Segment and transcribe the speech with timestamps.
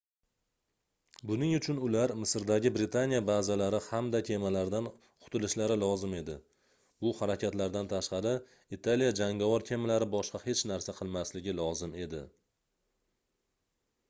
[1.31, 4.87] buning uchun ular misrdagi britaniya bazalari hamda kemalaridan
[5.25, 6.37] qutilishlari lozim edi
[7.07, 8.31] bu harakatlardan tashqari
[8.77, 12.23] italiya jangovar kemalari boshqa hech narsa qilmasligi lozim edi